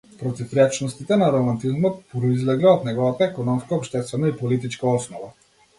Противречностите 0.19 1.17
на 1.23 1.27
романтизмот 1.35 2.01
произлегле 2.15 2.73
од 2.73 2.89
неговата 2.89 3.29
економско-општествена 3.29 4.33
и 4.33 4.37
политичка 4.43 4.95
основа. 5.01 5.33